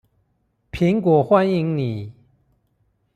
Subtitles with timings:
[0.71, 2.11] 蘋果歡迎你